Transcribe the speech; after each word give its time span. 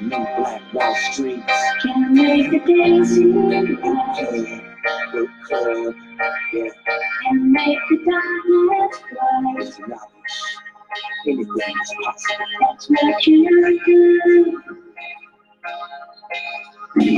new 0.00 0.08
Black 0.10 0.74
Wall 0.74 0.94
Street. 1.12 1.42
Can 1.82 2.14
make 2.14 2.50
the 2.50 2.58
days 2.60 3.14
seem 3.14 3.50
Book 5.12 5.30
club, 5.46 5.94
yeah, 6.52 6.68
and 7.30 7.52
make 7.52 7.78
the 7.90 7.96
darkness 8.06 9.02
bright. 9.12 9.56
with 9.56 9.78
knowledge. 9.88 10.40
Anything 11.26 11.74
is 11.82 11.94
possible. 12.04 12.44
That's 12.60 12.88
what 12.88 13.26
you 13.26 13.80
do. 13.86 14.62
Change 16.96 17.14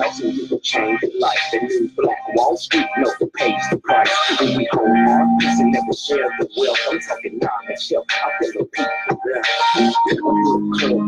and 0.00 0.34
you 0.34 0.46
will 0.50 0.60
change 0.60 1.02
your 1.02 1.20
life. 1.20 1.38
The 1.52 1.58
new 1.60 1.90
Black 1.96 2.18
Wall 2.34 2.56
Street 2.56 2.86
never 2.96 3.26
pays 3.36 3.62
the 3.70 3.76
price. 3.78 4.10
When 4.40 4.56
we 4.58 4.68
hold 4.72 4.88
our 4.88 5.26
peace 5.40 5.60
and 5.60 5.72
never 5.72 5.92
share 5.92 6.28
the 6.38 6.48
wealth, 6.56 6.78
I'm 6.90 7.00
talking 7.00 7.38
knowledge, 7.38 7.88
help 7.90 8.06
out 8.24 8.32
the 8.40 8.64
people. 8.72 10.17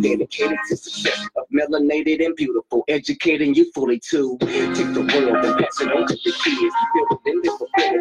Dedicated 0.02 0.58
to 0.68 0.76
success 0.76 1.28
of 1.36 1.44
melanated 1.54 2.24
and 2.24 2.34
beautiful, 2.36 2.84
educating 2.88 3.54
you 3.54 3.70
fully 3.72 3.98
too. 3.98 4.36
Take 4.40 4.92
the 4.94 5.00
world 5.00 5.44
and 5.44 5.58
pass 5.58 5.80
it 5.80 5.92
on 5.92 6.06
to 6.06 6.14
the 6.14 6.32
kids. 6.32 6.74
Build 6.94 7.08
it 7.12 7.26
and 7.26 7.42
live 7.44 7.60
a 7.60 7.66
better 7.76 8.00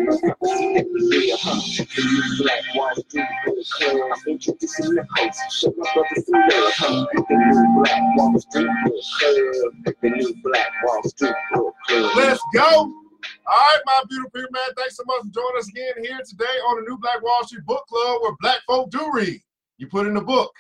Black 2.40 2.64
Wall 2.76 2.96
Street 2.96 3.26
club. 3.72 4.18
Introducing 4.28 4.96
the 4.96 5.06
host, 5.16 5.40
show 5.52 5.74
my 5.78 5.92
brothers 5.94 6.26
some 6.26 6.42
love, 6.42 6.74
huh? 6.76 7.06
The 7.14 7.36
new 7.36 7.84
Black 7.84 8.02
Wall 8.16 8.40
Street 8.40 8.70
club. 8.84 9.96
The 10.02 10.10
new 10.10 10.36
Black 10.44 10.72
Wall 10.84 11.04
Street 11.04 11.36
club. 11.54 11.74
Let's 12.16 12.42
go. 12.54 12.94
All 13.48 13.58
right, 13.58 13.80
my 13.86 14.04
beautiful 14.08 14.32
people, 14.32 14.50
man. 14.52 14.70
Thanks 14.78 14.96
so 14.96 15.04
much 15.06 15.22
for 15.22 15.30
joining 15.34 15.58
us 15.58 15.68
again 15.70 15.94
here 16.04 16.20
today 16.28 16.46
on 16.46 16.84
the 16.84 16.90
new 16.90 16.98
Black 16.98 17.22
Wall 17.22 17.44
Street 17.46 17.66
Book 17.66 17.86
Club 17.88 18.22
where 18.22 18.36
black 18.40 18.60
folk 18.68 18.90
do 18.92 19.12
read. 19.14 19.42
You 19.78 19.88
put 19.88 20.08
in 20.08 20.14
the 20.14 20.22
book. 20.22 20.52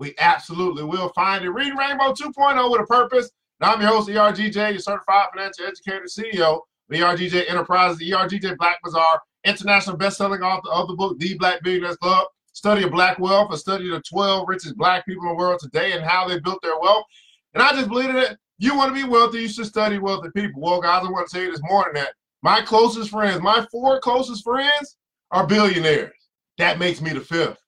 We 0.00 0.14
absolutely 0.18 0.82
will 0.82 1.10
find 1.10 1.44
it. 1.44 1.50
Reading 1.50 1.76
Rainbow 1.76 2.14
2.0 2.14 2.70
with 2.70 2.80
a 2.80 2.86
purpose. 2.86 3.30
Now 3.60 3.74
I'm 3.74 3.82
your 3.82 3.90
host, 3.90 4.08
ERGJ, 4.08 4.70
your 4.70 4.78
certified 4.78 5.26
financial 5.34 5.66
educator, 5.66 6.06
CEO 6.06 6.54
of 6.54 6.62
ERGJ 6.90 7.50
Enterprises, 7.50 7.98
the 7.98 8.12
ERGJ 8.12 8.56
Black 8.56 8.78
Bazaar, 8.82 9.20
international 9.44 9.98
best-selling 9.98 10.40
author 10.40 10.70
of 10.70 10.88
the 10.88 10.94
book, 10.94 11.18
The 11.18 11.36
Black 11.36 11.62
Billionaires 11.62 11.98
Club, 11.98 12.26
study 12.54 12.82
of 12.84 12.92
black 12.92 13.18
wealth, 13.18 13.52
a 13.52 13.58
study 13.58 13.90
of 13.90 13.96
the 13.96 14.02
12 14.08 14.48
richest 14.48 14.78
black 14.78 15.04
people 15.04 15.24
in 15.24 15.28
the 15.28 15.34
world 15.34 15.60
today 15.60 15.92
and 15.92 16.02
how 16.02 16.26
they 16.26 16.40
built 16.40 16.62
their 16.62 16.80
wealth. 16.80 17.04
And 17.52 17.62
I 17.62 17.72
just 17.72 17.90
believe 17.90 18.14
that 18.14 18.38
you 18.56 18.74
want 18.74 18.96
to 18.96 19.02
be 19.02 19.06
wealthy, 19.06 19.42
you 19.42 19.48
should 19.48 19.66
study 19.66 19.98
wealthy 19.98 20.30
people. 20.34 20.62
Well, 20.62 20.80
guys, 20.80 21.04
I 21.04 21.10
want 21.10 21.28
to 21.28 21.34
tell 21.34 21.44
you 21.44 21.52
this 21.52 21.60
morning 21.62 21.92
that 21.92 22.14
my 22.40 22.62
closest 22.62 23.10
friends, 23.10 23.42
my 23.42 23.66
four 23.70 24.00
closest 24.00 24.44
friends, 24.44 24.96
are 25.30 25.46
billionaires. 25.46 26.14
That 26.56 26.78
makes 26.78 27.02
me 27.02 27.10
the 27.10 27.20
fifth. 27.20 27.58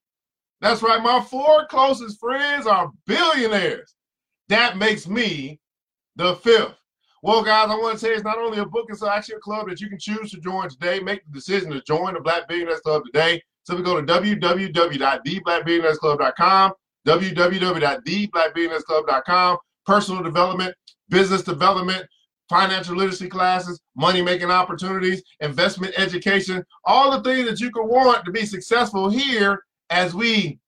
That's 0.63 0.81
right, 0.81 1.03
my 1.03 1.21
four 1.21 1.67
closest 1.67 2.19
friends 2.21 2.67
are 2.69 2.93
billionaires. 3.05 3.97
That 4.49 4.79
makes 4.79 5.09
me 5.09 5.59
the 6.15 6.37
fifth. 6.37 6.77
Well, 7.21 7.43
guys, 7.43 7.69
I 7.69 7.75
want 7.75 7.99
to 7.99 8.07
you 8.07 8.15
it's 8.15 8.23
not 8.23 8.39
only 8.39 8.59
a 8.59 8.65
book, 8.65 8.87
it's 8.89 9.03
actually 9.03 9.35
a 9.37 9.41
club 9.41 9.69
that 9.69 9.81
you 9.81 9.89
can 9.89 9.99
choose 9.99 10.31
to 10.31 10.39
join 10.39 10.69
today. 10.69 11.01
Make 11.01 11.27
the 11.27 11.33
decision 11.33 11.73
to 11.73 11.83
join 11.83 12.15
the 12.15 12.21
Black 12.21 12.47
Billionaires 12.47 12.79
Club 12.79 13.03
today. 13.05 13.43
So 13.65 13.75
we 13.75 13.83
go 13.83 14.01
to 14.01 14.07
www.theblackbillionairesclub.com, 14.07 16.73
www.theblackbillionairesclub.com, 17.09 19.57
personal 19.85 20.23
development, 20.23 20.77
business 21.09 21.43
development, 21.43 22.07
financial 22.49 22.95
literacy 22.95 23.29
classes, 23.29 23.81
money 23.97 24.23
making 24.23 24.53
opportunities, 24.53 25.25
investment 25.41 25.93
education, 25.97 26.65
all 26.85 27.11
the 27.11 27.21
things 27.29 27.49
that 27.49 27.59
you 27.59 27.73
can 27.73 27.89
want 27.89 28.25
to 28.25 28.31
be 28.31 28.47
successful 28.47 29.11
here 29.11 29.65
as 29.93 30.15
we 30.15 30.59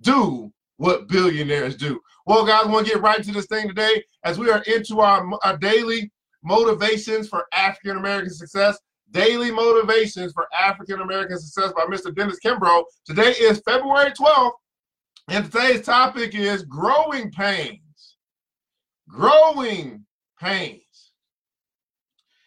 do 0.00 0.50
what 0.78 1.06
billionaires 1.06 1.76
do. 1.76 2.00
Well, 2.26 2.46
guys, 2.46 2.64
I 2.64 2.70
want 2.70 2.86
to 2.86 2.94
get 2.94 3.02
right 3.02 3.22
to 3.22 3.32
this 3.32 3.46
thing 3.46 3.68
today 3.68 4.02
as 4.24 4.38
we 4.38 4.50
are 4.50 4.62
into 4.62 5.00
our, 5.00 5.28
our 5.44 5.58
daily 5.58 6.10
motivations 6.42 7.28
for 7.28 7.44
African 7.52 7.98
American 7.98 8.30
success. 8.30 8.78
Daily 9.10 9.50
motivations 9.50 10.32
for 10.32 10.46
African 10.58 11.00
American 11.00 11.38
success 11.38 11.72
by 11.76 11.84
Mr. 11.84 12.14
Dennis 12.14 12.38
Kimbro. 12.44 12.84
Today 13.04 13.32
is 13.32 13.60
February 13.66 14.12
12th, 14.12 14.52
and 15.28 15.44
today's 15.44 15.84
topic 15.84 16.34
is 16.34 16.62
growing 16.62 17.30
pains. 17.32 18.16
Growing 19.08 20.06
pains. 20.40 21.12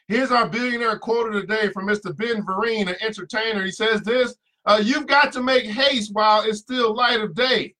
Here's 0.07 0.31
our 0.31 0.47
billionaire 0.47 0.97
quote 0.97 1.27
of 1.27 1.33
the 1.33 1.45
day 1.45 1.69
from 1.69 1.85
Mr. 1.85 2.15
Ben 2.15 2.43
Vereen, 2.43 2.87
an 2.87 2.95
entertainer. 3.01 3.65
He 3.65 3.71
says 3.71 4.01
this 4.01 4.33
uh, 4.65 4.81
You've 4.83 5.07
got 5.07 5.31
to 5.33 5.41
make 5.41 5.65
haste 5.65 6.13
while 6.13 6.43
it's 6.43 6.59
still 6.59 6.95
light 6.95 7.21
of 7.21 7.35
day. 7.35 7.75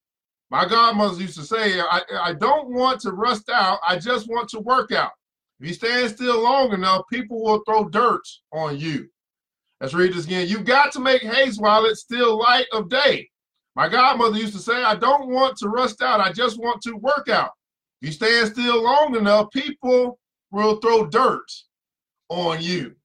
My 0.50 0.68
godmother 0.68 1.20
used 1.20 1.38
to 1.38 1.44
say, 1.44 1.80
I, 1.80 2.02
I 2.22 2.34
don't 2.34 2.70
want 2.70 3.00
to 3.02 3.12
rust 3.12 3.50
out, 3.50 3.80
I 3.88 3.98
just 3.98 4.30
want 4.30 4.50
to 4.50 4.60
work 4.60 4.92
out. 4.92 5.12
If 5.60 5.68
you 5.68 5.74
stand 5.74 6.12
still 6.12 6.42
long 6.44 6.74
enough, 6.74 7.06
people 7.12 7.42
will 7.44 7.64
throw 7.66 7.90
dirt 7.90 8.22
on 8.52 8.78
you. 8.78 9.08
Let's 9.82 9.94
read 9.94 10.14
this 10.14 10.26
again. 10.26 10.48
You've 10.48 10.66
got 10.66 10.92
to 10.94 11.00
make 11.00 11.24
haste 11.24 11.60
while 11.60 11.86
it's 11.86 12.02
still 12.02 12.38
light 12.38 12.68
of 12.72 12.90
day. 12.90 13.30
My 13.76 13.90
godmother 13.90 14.38
used 14.38 14.54
to 14.54 14.60
say, 14.60 14.84
I 14.84 14.96
don't 14.96 15.30
want 15.30 15.58
to 15.58 15.70
rust 15.70 16.02
out, 16.02 16.20
I 16.20 16.32
just 16.32 16.60
want 16.60 16.82
to 16.84 16.96
work 16.98 17.30
out. 17.30 17.52
If 18.02 18.08
you 18.08 18.12
stand 18.12 18.50
still 18.50 18.84
long 18.84 19.16
enough, 19.16 19.50
people 19.52 20.20
will 20.52 20.76
throw 20.78 21.08
dirt 21.08 21.50
on 22.30 22.62
you. 22.62 22.96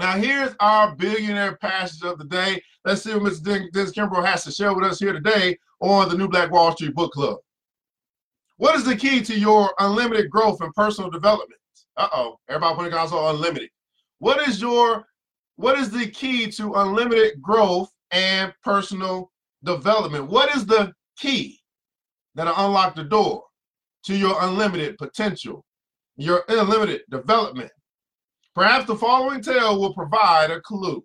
Now, 0.00 0.16
here's 0.16 0.54
our 0.60 0.96
billionaire 0.96 1.56
passage 1.56 2.02
of 2.04 2.16
the 2.16 2.24
day. 2.24 2.62
Let's 2.86 3.02
see 3.02 3.12
what 3.12 3.34
Mr. 3.34 3.70
Dennis 3.70 3.92
Kimbro 3.92 4.24
has 4.24 4.44
to 4.44 4.50
share 4.50 4.72
with 4.72 4.86
us 4.86 4.98
here 4.98 5.12
today 5.12 5.58
on 5.78 6.08
the 6.08 6.16
New 6.16 6.26
Black 6.26 6.50
Wall 6.50 6.72
Street 6.72 6.94
Book 6.94 7.12
Club. 7.12 7.36
What 8.56 8.76
is 8.76 8.84
the 8.84 8.96
key 8.96 9.20
to 9.20 9.38
your 9.38 9.74
unlimited 9.78 10.30
growth 10.30 10.62
and 10.62 10.72
personal 10.72 11.10
development? 11.10 11.60
Uh-oh, 11.98 12.38
everybody 12.48 12.76
putting 12.76 12.92
guys 12.92 13.12
on 13.12 13.34
unlimited. 13.34 13.68
What 14.20 14.40
is 14.48 14.58
your 14.58 15.04
what 15.56 15.78
is 15.78 15.90
the 15.90 16.06
key 16.06 16.50
to 16.52 16.72
unlimited 16.76 17.42
growth 17.42 17.90
and 18.10 18.54
personal 18.64 19.30
development? 19.64 20.30
What 20.30 20.56
is 20.56 20.64
the 20.64 20.94
key 21.18 21.60
that'll 22.34 22.54
unlock 22.56 22.94
the 22.94 23.04
door 23.04 23.44
to 24.04 24.16
your 24.16 24.34
unlimited 24.44 24.96
potential, 24.96 25.62
your 26.16 26.42
unlimited 26.48 27.02
development? 27.10 27.70
Perhaps 28.54 28.86
the 28.86 28.96
following 28.96 29.40
tale 29.42 29.80
will 29.80 29.94
provide 29.94 30.50
a 30.50 30.60
clue. 30.60 31.04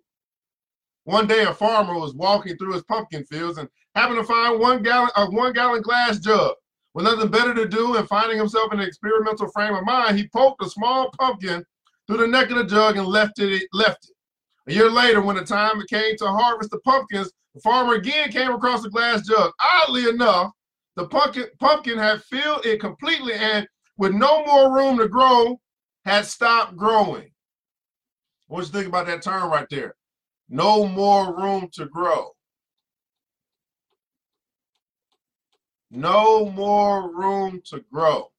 One 1.04 1.28
day, 1.28 1.44
a 1.44 1.54
farmer 1.54 1.94
was 1.94 2.14
walking 2.14 2.56
through 2.56 2.72
his 2.72 2.82
pumpkin 2.84 3.24
fields 3.24 3.58
and 3.58 3.68
happened 3.94 4.18
to 4.18 4.24
find 4.24 4.58
one 4.58 4.82
gallon 4.82 5.10
a 5.16 5.30
one 5.30 5.52
gallon 5.52 5.82
glass 5.82 6.18
jug. 6.18 6.54
With 6.94 7.04
nothing 7.04 7.30
better 7.30 7.54
to 7.54 7.68
do 7.68 7.96
and 7.96 8.08
finding 8.08 8.38
himself 8.38 8.72
in 8.72 8.80
an 8.80 8.88
experimental 8.88 9.48
frame 9.48 9.74
of 9.74 9.84
mind, 9.84 10.18
he 10.18 10.28
poked 10.28 10.64
a 10.64 10.68
small 10.68 11.10
pumpkin 11.18 11.64
through 12.06 12.16
the 12.16 12.26
neck 12.26 12.50
of 12.50 12.56
the 12.56 12.64
jug 12.64 12.96
and 12.96 13.06
left 13.06 13.38
it. 13.38 13.68
Left 13.72 14.08
it. 14.08 14.16
A 14.68 14.74
year 14.74 14.90
later, 14.90 15.20
when 15.20 15.36
the 15.36 15.44
time 15.44 15.80
came 15.88 16.16
to 16.16 16.26
harvest 16.26 16.70
the 16.70 16.80
pumpkins, 16.80 17.30
the 17.54 17.60
farmer 17.60 17.94
again 17.94 18.30
came 18.32 18.50
across 18.50 18.82
the 18.82 18.90
glass 18.90 19.24
jug. 19.26 19.52
Oddly 19.60 20.08
enough, 20.08 20.50
the 20.96 21.06
pumpkin 21.06 21.46
pumpkin 21.60 21.98
had 21.98 22.22
filled 22.24 22.66
it 22.66 22.80
completely 22.80 23.34
and, 23.34 23.68
with 23.98 24.12
no 24.12 24.44
more 24.44 24.74
room 24.74 24.98
to 24.98 25.06
grow, 25.06 25.60
had 26.04 26.26
stopped 26.26 26.76
growing. 26.76 27.30
What 28.48 28.60
you 28.60 28.72
think 28.72 28.86
about 28.86 29.06
that 29.06 29.22
term 29.22 29.50
right 29.50 29.66
there? 29.70 29.96
No 30.48 30.86
more 30.86 31.36
room 31.36 31.68
to 31.72 31.86
grow. 31.86 32.30
No 35.90 36.50
more 36.50 37.12
room 37.12 37.60
to 37.70 37.84
grow. 37.92 38.30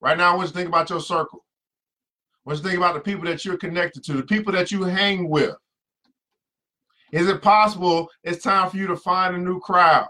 Right 0.00 0.16
now, 0.16 0.36
what 0.36 0.46
you 0.46 0.52
think 0.52 0.68
about 0.68 0.88
your 0.88 1.00
circle? 1.00 1.44
What 2.44 2.56
you 2.56 2.62
think 2.62 2.78
about 2.78 2.94
the 2.94 3.00
people 3.00 3.24
that 3.26 3.44
you're 3.44 3.58
connected 3.58 4.02
to, 4.04 4.14
the 4.14 4.22
people 4.22 4.52
that 4.52 4.70
you 4.70 4.84
hang 4.84 5.28
with? 5.28 5.56
Is 7.12 7.28
it 7.28 7.42
possible 7.42 8.08
it's 8.22 8.42
time 8.42 8.70
for 8.70 8.76
you 8.78 8.86
to 8.86 8.96
find 8.96 9.34
a 9.34 9.38
new 9.38 9.60
crowd? 9.60 10.08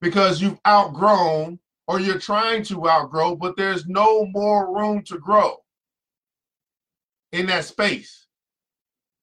Because 0.00 0.42
you've 0.42 0.58
outgrown 0.66 1.58
or 1.86 2.00
you're 2.00 2.18
trying 2.18 2.62
to 2.64 2.88
outgrow, 2.88 3.36
but 3.36 3.56
there's 3.56 3.86
no 3.86 4.26
more 4.26 4.74
room 4.74 5.02
to 5.04 5.18
grow 5.18 5.63
in 7.34 7.46
that 7.46 7.64
space. 7.64 8.26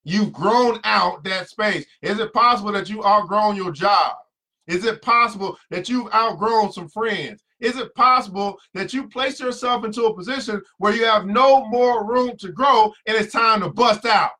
You've 0.04 0.34
grown 0.34 0.80
out 0.84 1.24
that 1.24 1.50
space. 1.50 1.86
Is 2.02 2.19
it 2.19 2.34
possible 2.34 2.72
that 2.74 2.90
you 2.90 3.04
outgrown 3.06 3.56
your 3.56 3.72
job? 3.72 4.16
Is 4.68 4.84
it 4.84 5.02
possible 5.02 5.58
that 5.69 5.88
you've 5.88 6.13
outgrown 6.13 6.74
some 6.74 6.90
friends? 6.90 7.44
Is 7.62 7.78
it 7.78 7.94
possible 7.96 8.58
that 8.74 8.94
you 8.94 9.08
place 9.08 9.40
yourself 9.40 9.86
into 9.86 10.06
a 10.06 10.16
position 10.16 10.62
where 10.78 10.94
you 10.94 11.06
have 11.06 11.25
no 11.25 11.66
more 11.68 12.06
room 12.06 12.36
to 12.40 12.52
grow 12.52 12.92
and 13.06 13.16
it's 13.16 13.31
time 13.31 13.62
to 13.62 13.69
bust 13.69 14.06
out? 14.06 14.31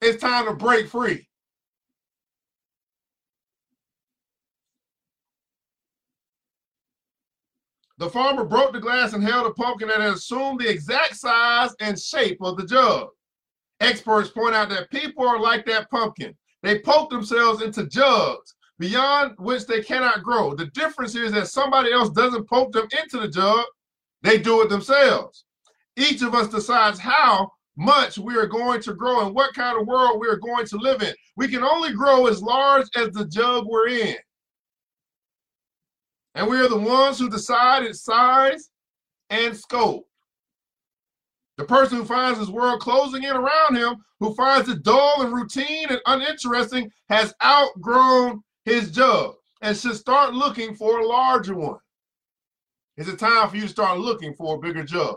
It's 0.00 0.20
time 0.20 0.46
to 0.46 0.54
break 0.54 0.88
free. 0.88 1.26
The 8.04 8.10
farmer 8.10 8.44
broke 8.44 8.74
the 8.74 8.80
glass 8.80 9.14
and 9.14 9.24
held 9.24 9.46
a 9.46 9.54
pumpkin 9.54 9.88
that 9.88 10.02
had 10.02 10.12
assumed 10.12 10.60
the 10.60 10.68
exact 10.68 11.16
size 11.16 11.74
and 11.80 11.98
shape 11.98 12.36
of 12.42 12.58
the 12.58 12.66
jug. 12.66 13.08
Experts 13.80 14.28
point 14.28 14.54
out 14.54 14.68
that 14.68 14.90
people 14.90 15.26
are 15.26 15.40
like 15.40 15.64
that 15.64 15.90
pumpkin. 15.90 16.36
They 16.62 16.80
poke 16.80 17.08
themselves 17.08 17.62
into 17.62 17.86
jugs 17.86 18.56
beyond 18.78 19.36
which 19.38 19.66
they 19.66 19.82
cannot 19.82 20.22
grow. 20.22 20.54
The 20.54 20.66
difference 20.66 21.14
is 21.14 21.32
that 21.32 21.48
somebody 21.48 21.94
else 21.94 22.10
doesn't 22.10 22.46
poke 22.46 22.72
them 22.72 22.88
into 23.00 23.20
the 23.20 23.28
jug, 23.28 23.64
they 24.20 24.36
do 24.36 24.60
it 24.60 24.68
themselves. 24.68 25.46
Each 25.96 26.20
of 26.20 26.34
us 26.34 26.48
decides 26.48 26.98
how 26.98 27.50
much 27.78 28.18
we 28.18 28.36
are 28.36 28.46
going 28.46 28.82
to 28.82 28.92
grow 28.92 29.24
and 29.24 29.34
what 29.34 29.54
kind 29.54 29.80
of 29.80 29.86
world 29.86 30.20
we 30.20 30.28
are 30.28 30.36
going 30.36 30.66
to 30.66 30.76
live 30.76 31.00
in. 31.00 31.14
We 31.36 31.48
can 31.48 31.64
only 31.64 31.94
grow 31.94 32.26
as 32.26 32.42
large 32.42 32.86
as 32.96 33.12
the 33.12 33.24
jug 33.24 33.64
we're 33.66 33.88
in. 33.88 34.16
And 36.34 36.48
we 36.48 36.58
are 36.58 36.68
the 36.68 36.78
ones 36.78 37.18
who 37.18 37.28
decide 37.28 37.84
its 37.84 38.02
size 38.02 38.70
and 39.30 39.56
scope. 39.56 40.06
The 41.56 41.64
person 41.64 41.98
who 41.98 42.04
finds 42.04 42.38
his 42.38 42.50
world 42.50 42.80
closing 42.80 43.22
in 43.22 43.36
around 43.36 43.76
him, 43.76 44.04
who 44.18 44.34
finds 44.34 44.68
it 44.68 44.82
dull 44.82 45.22
and 45.22 45.32
routine 45.32 45.86
and 45.88 46.00
uninteresting, 46.06 46.90
has 47.08 47.32
outgrown 47.44 48.42
his 48.64 48.90
job 48.90 49.34
and 49.62 49.76
should 49.76 49.94
start 49.94 50.34
looking 50.34 50.74
for 50.74 50.98
a 50.98 51.06
larger 51.06 51.54
one. 51.54 51.78
Is 52.96 53.08
it 53.08 53.18
time 53.18 53.48
for 53.48 53.56
you 53.56 53.62
to 53.62 53.68
start 53.68 54.00
looking 54.00 54.34
for 54.34 54.56
a 54.56 54.58
bigger 54.58 54.84
job? 54.84 55.16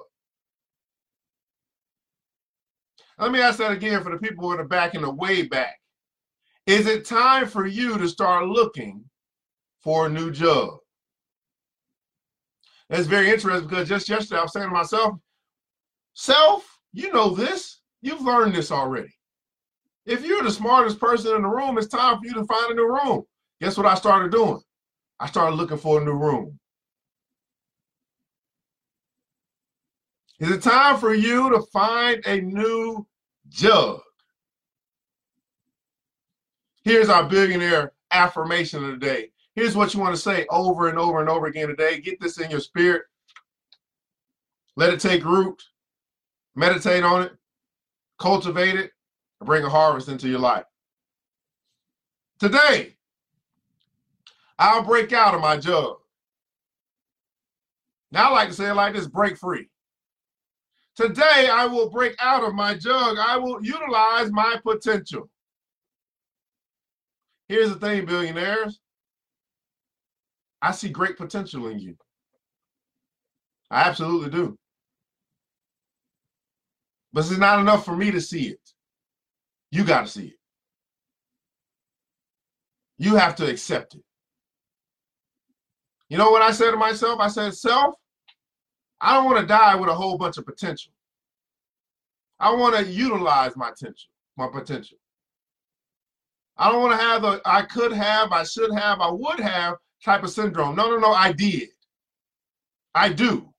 Let 3.18 3.32
me 3.32 3.42
ask 3.42 3.58
that 3.58 3.72
again 3.72 4.04
for 4.04 4.12
the 4.12 4.20
people 4.20 4.52
in 4.52 4.60
the 4.60 4.64
back 4.64 4.94
and 4.94 5.04
the 5.04 5.12
way 5.12 5.42
back. 5.42 5.76
Is 6.68 6.86
it 6.86 7.06
time 7.06 7.48
for 7.48 7.66
you 7.66 7.98
to 7.98 8.08
start 8.08 8.48
looking 8.48 9.04
for 9.82 10.06
a 10.06 10.10
new 10.10 10.32
jug? 10.32 10.78
That's 12.90 13.08
very 13.08 13.30
interesting 13.30 13.68
because 13.68 13.90
just 13.90 14.08
yesterday 14.08 14.40
I 14.40 14.44
was 14.44 14.54
saying 14.54 14.70
to 14.70 14.74
myself, 14.74 15.20
self, 16.14 16.80
you 16.94 17.12
know 17.12 17.32
this. 17.32 17.82
You've 18.02 18.22
learned 18.22 18.56
this 18.56 18.72
already. 18.72 19.14
If 20.06 20.24
you're 20.26 20.44
the 20.44 20.52
smartest 20.52 21.00
person 21.00 21.36
in 21.36 21.42
the 21.42 21.50
room, 21.50 21.78
it's 21.78 21.88
time 21.88 22.20
for 22.20 22.26
you 22.26 22.34
to 22.36 22.46
find 22.46 22.72
a 22.72 22.76
new 22.76 22.88
room. 22.88 23.24
Guess 23.60 23.76
what 23.76 23.86
I 23.86 23.96
started 23.96 24.32
doing? 24.32 24.62
I 25.20 25.28
started 25.28 25.56
looking 25.56 25.78
for 25.78 26.02
a 26.02 26.06
new 26.06 26.14
room. 26.14 26.58
Is 30.40 30.52
it 30.52 30.62
time 30.62 30.98
for 30.98 31.14
you 31.14 31.50
to 31.50 31.62
find 31.74 32.26
a 32.26 32.40
new 32.40 33.06
jug? 33.50 34.00
Here's 36.84 37.10
our 37.10 37.28
billionaire 37.28 37.92
affirmation 38.12 38.86
of 38.86 38.92
the 38.92 38.98
day. 38.98 39.32
Here's 39.58 39.76
what 39.76 39.92
you 39.96 40.00
want 40.00 40.16
to 40.16 40.22
say 40.22 40.46
over 40.52 40.88
and 40.88 41.00
over 41.00 41.20
and 41.20 41.28
over 41.28 41.48
again 41.48 41.68
today. 41.68 42.00
Get 42.00 42.22
this 42.22 42.40
in 42.40 42.52
your 42.52 42.60
spirit. 42.60 43.06
Let 44.76 44.94
it 44.94 45.00
take 45.00 45.26
root. 45.26 45.64
Meditate 46.56 47.04
on 47.04 47.24
it. 47.24 47.32
Cultivate 48.20 48.76
it. 48.76 48.92
And 49.40 49.48
bring 49.48 49.64
a 49.64 49.70
harvest 49.70 50.10
into 50.10 50.30
your 50.30 50.38
life. 50.38 50.66
Today, 52.40 52.98
I'll 54.60 54.84
break 54.84 55.12
out 55.12 55.34
of 55.34 55.42
my 55.42 55.58
jug. 55.58 55.96
Now 58.12 58.30
I 58.30 58.34
like 58.34 58.50
to 58.50 58.54
say 58.54 58.70
it 58.70 58.76
like 58.76 58.94
this 58.94 59.08
break 59.08 59.38
free. 59.38 59.70
Today, 60.96 61.50
I 61.52 61.66
will 61.66 61.90
break 61.90 62.16
out 62.20 62.44
of 62.44 62.54
my 62.54 62.76
jug. 62.76 63.18
I 63.18 63.38
will 63.38 63.66
utilize 63.66 64.32
my 64.32 64.58
potential. 64.64 65.28
Here's 67.48 67.70
the 67.70 67.80
thing, 67.80 68.06
billionaires. 68.06 68.80
I 70.62 70.72
see 70.72 70.90
great 70.90 71.18
potential 71.18 71.68
in 71.68 71.80
you. 71.80 71.96
I 73.70 73.82
absolutely 73.82 74.30
do. 74.30 74.58
But 77.14 77.22
it's 77.22 77.38
not 77.38 77.60
enough 77.60 77.86
for 77.86 77.96
me 77.96 78.12
to 78.12 78.22
see 78.22 78.48
it. 78.50 78.60
You 79.72 79.84
got 79.84 80.06
to 80.06 80.12
see 80.12 80.28
it. 80.28 80.40
You 82.98 83.16
have 83.16 83.36
to 83.36 83.50
accept 83.50 83.96
it. 83.96 84.04
You 86.10 86.18
know 86.18 86.32
what 86.32 86.42
I 86.42 86.52
said 86.52 86.72
to 86.72 86.78
myself? 86.78 87.20
I 87.20 87.28
said, 87.28 87.54
self, 87.54 87.96
I 89.02 89.14
don't 89.14 89.26
want 89.26 89.40
to 89.40 89.46
die 89.46 89.76
with 89.76 89.90
a 89.90 89.96
whole 89.96 90.18
bunch 90.18 90.38
of 90.38 90.46
potential. 90.46 90.94
I 92.40 92.54
want 92.54 92.76
to 92.76 92.86
utilize 92.86 93.56
my 93.56 93.72
potential, 93.72 94.10
my 94.38 94.48
potential. 94.48 94.98
I 96.58 96.72
don't 96.72 96.82
want 96.82 97.00
to 97.00 97.06
have 97.06 97.22
the 97.22 97.42
I 97.46 97.64
could 97.64 97.92
have, 97.92 98.32
I 98.32 98.44
should 98.44 98.74
have, 98.74 99.00
I 99.00 99.12
would 99.12 99.40
have 99.40 99.76
type 100.04 100.24
of 100.24 100.30
syndrome. 100.30 100.76
No, 100.76 100.90
no, 100.90 100.98
no, 100.98 101.12
I 101.12 101.32
did. 101.32 101.70
I 102.94 103.10
do. 103.10 103.54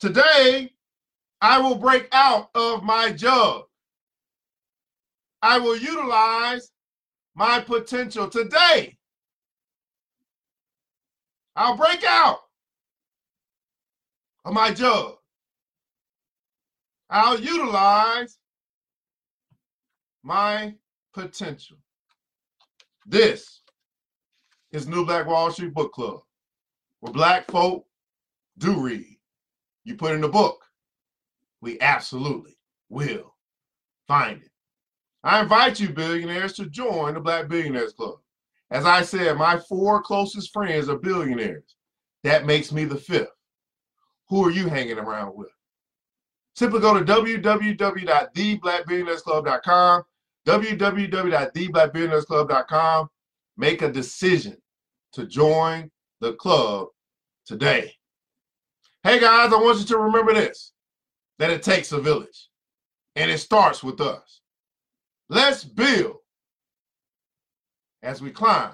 Today, 0.00 0.72
I 1.40 1.60
will 1.60 1.76
break 1.76 2.08
out 2.12 2.50
of 2.54 2.82
my 2.82 3.12
jug. 3.12 3.64
I 5.42 5.58
will 5.58 5.76
utilize 5.76 6.70
my 7.34 7.60
potential 7.60 8.28
today. 8.28 8.96
I'll 11.54 11.76
break 11.76 12.04
out 12.04 12.40
of 14.44 14.52
my 14.52 14.72
jug. 14.72 15.16
I'll 17.10 17.40
utilize 17.40 18.38
my 20.22 20.74
potential. 21.14 21.78
This 23.10 23.62
is 24.70 24.86
New 24.86 25.06
Black 25.06 25.26
Wall 25.26 25.50
Street 25.50 25.72
Book 25.72 25.94
Club, 25.94 26.20
where 27.00 27.10
black 27.10 27.50
folk 27.50 27.86
do 28.58 28.78
read. 28.78 29.16
You 29.84 29.94
put 29.94 30.12
in 30.12 30.20
the 30.20 30.28
book, 30.28 30.62
we 31.62 31.80
absolutely 31.80 32.58
will 32.90 33.34
find 34.06 34.42
it. 34.42 34.50
I 35.24 35.40
invite 35.40 35.80
you, 35.80 35.88
billionaires, 35.88 36.52
to 36.54 36.66
join 36.66 37.14
the 37.14 37.20
Black 37.20 37.48
Billionaires 37.48 37.94
Club. 37.94 38.16
As 38.70 38.84
I 38.84 39.00
said, 39.00 39.38
my 39.38 39.58
four 39.58 40.02
closest 40.02 40.52
friends 40.52 40.90
are 40.90 40.98
billionaires. 40.98 41.76
That 42.24 42.44
makes 42.44 42.72
me 42.72 42.84
the 42.84 42.96
fifth. 42.96 43.32
Who 44.28 44.44
are 44.44 44.50
you 44.50 44.68
hanging 44.68 44.98
around 44.98 45.34
with? 45.34 45.48
Simply 46.56 46.80
go 46.80 46.92
to 46.92 47.10
www.theblackbillionairesclub.com, 47.10 50.04
www.theblackbillionairesclub.com. 50.48 53.08
Make 53.58 53.82
a 53.82 53.92
decision 53.92 54.56
to 55.12 55.26
join 55.26 55.90
the 56.20 56.32
club 56.34 56.88
today. 57.44 57.92
Hey 59.02 59.18
guys, 59.20 59.52
I 59.52 59.56
want 59.56 59.80
you 59.80 59.84
to 59.84 59.98
remember 59.98 60.32
this 60.32 60.72
that 61.38 61.50
it 61.50 61.62
takes 61.62 61.92
a 61.92 62.00
village 62.00 62.48
and 63.14 63.30
it 63.30 63.36
starts 63.38 63.84
with 63.84 64.00
us. 64.00 64.40
Let's 65.28 65.64
build 65.64 66.16
as 68.02 68.22
we 68.22 68.30
climb 68.30 68.72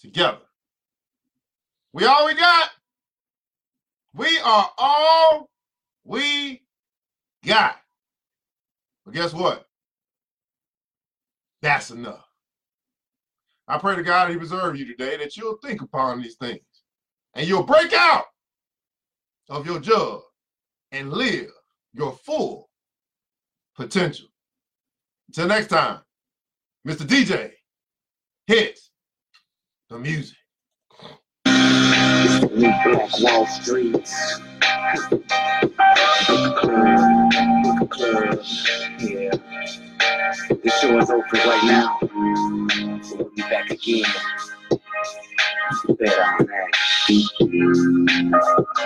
together. 0.00 0.38
We 1.92 2.06
all 2.06 2.24
we 2.24 2.32
got. 2.34 2.70
We 4.14 4.38
are 4.38 4.70
all 4.78 5.50
we 6.04 6.62
got. 7.44 7.76
But 9.04 9.14
guess 9.14 9.34
what? 9.34 9.66
That's 11.62 11.90
enough. 11.90 12.26
I 13.68 13.78
pray 13.78 13.96
to 13.96 14.02
God 14.02 14.30
He 14.30 14.36
preserve 14.36 14.76
you 14.76 14.84
today 14.84 15.16
that 15.16 15.36
you'll 15.36 15.58
think 15.64 15.80
upon 15.80 16.20
these 16.20 16.34
things 16.34 16.60
and 17.34 17.46
you'll 17.46 17.62
break 17.62 17.92
out 17.92 18.24
of 19.48 19.64
your 19.64 19.78
jug 19.78 20.20
and 20.90 21.12
live 21.12 21.50
your 21.94 22.12
full 22.12 22.68
potential. 23.76 24.26
Until 25.28 25.46
next 25.48 25.68
time. 25.68 26.00
Mr. 26.86 27.06
DJ 27.06 27.52
hits 28.48 28.90
the 29.88 29.98
music. 29.98 30.36
Wall 33.20 33.46
Street. 33.46 34.10
Club, 36.26 37.90
club, 37.90 38.44
show 40.70 40.98
is 40.98 41.10
over 41.10 41.24
right 41.32 41.64
now, 41.64 41.98
so 43.02 43.16
we'll 43.16 43.30
be 43.30 43.42
back 43.42 43.70
again. 43.70 44.04
Bet 45.98 46.18
on 46.18 46.46
that. 46.46 46.70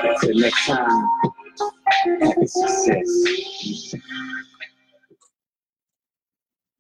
Until 0.02 0.34
next 0.34 0.66
time, 0.66 1.08
happy 2.20 2.46
success. 2.46 3.94